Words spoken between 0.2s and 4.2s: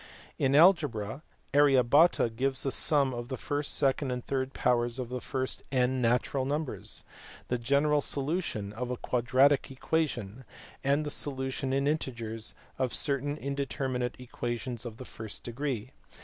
In algebra Arya Bhata gives the sum of the first, second,